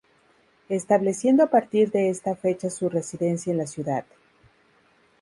Estableciendo 0.69 1.43
a 1.43 1.51
partir 1.51 1.91
de 1.91 2.09
esta 2.09 2.35
fecha 2.35 2.71
su 2.71 2.89
residencia 2.89 3.51
en 3.51 3.59
la 3.59 3.67
ciudad. 3.67 4.03